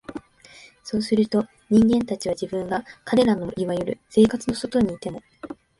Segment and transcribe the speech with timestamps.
[0.83, 5.21] そうすると、人間たちは、自分が彼等の所謂「生活」の外にいても、